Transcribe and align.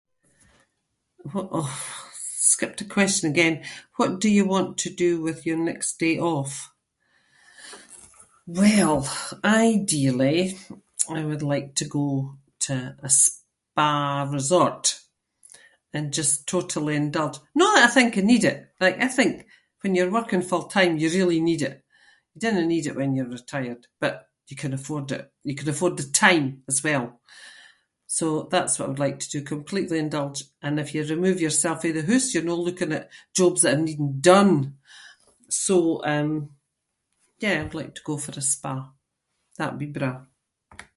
What? 1.31 1.49
Aw, 1.51 1.79
skipped 2.51 2.81
a 2.81 2.85
question 2.97 3.29
again. 3.29 3.55
What 3.97 4.11
do 4.23 4.29
you 4.37 4.45
want 4.45 4.71
to 4.79 4.89
do 5.05 5.09
with 5.27 5.45
your 5.45 5.57
next 5.69 5.91
day 6.03 6.15
off? 6.19 6.53
Well, 8.47 9.01
ideally 9.43 10.45
I 11.09 11.19
would 11.29 11.43
like 11.53 11.69
to 11.79 11.85
go 11.97 12.03
to 12.65 12.75
a 13.01 13.09
spa 13.09 13.99
resort 14.37 14.85
and 15.95 16.13
just 16.19 16.35
totally 16.53 16.93
indulge- 17.03 17.39
no 17.61 17.65
that 17.75 17.85
I 17.89 17.93
think 17.97 18.11
I 18.17 18.21
need 18.31 18.43
it. 18.51 18.59
Like, 18.83 18.97
I 19.01 19.07
think 19.17 19.33
when 19.81 19.95
you’re 19.97 20.17
working 20.17 20.41
full-time 20.51 20.93
you 21.01 21.07
really 21.17 21.39
need 21.49 21.61
it. 21.69 21.77
You 22.33 22.37
dinna 22.41 22.65
need 22.73 22.85
it 22.87 22.95
when 22.99 23.11
you’re 23.15 23.37
retired 23.39 23.83
but 24.03 24.15
you 24.49 24.57
can 24.61 24.73
afford 24.77 25.07
it- 25.17 25.31
you 25.49 25.55
can 25.59 25.69
afford 25.73 25.95
the 25.97 26.07
time 26.25 26.47
as 26.71 26.77
well. 26.87 27.07
So 28.17 28.25
that’s 28.51 28.75
what 28.77 28.85
I 28.87 28.91
would 28.91 29.05
like 29.05 29.19
to 29.19 29.31
do– 29.33 29.41
completely 29.55 29.99
indulge, 29.99 30.39
and 30.65 30.75
if 30.83 30.89
you 30.93 31.01
remove 31.05 31.39
yourself 31.41 31.77
fae 31.81 31.95
the 31.97 32.07
hoose 32.07 32.29
you’re 32.33 32.47
no 32.51 32.57
looking 32.59 32.91
at 32.99 33.09
jobs 33.37 33.59
that 33.61 33.75
are 33.75 33.85
needing 33.87 34.13
done. 34.33 34.53
So, 35.65 35.75
um, 36.13 36.31
yeah, 37.43 37.55
I 37.61 37.63
would 37.63 37.79
like 37.81 37.93
to 37.95 38.07
go 38.09 38.15
for 38.23 38.33
a 38.41 38.49
spa. 38.53 38.73
That 39.57 39.69
would 39.71 39.79
be 39.83 39.91
braw. 39.97 40.17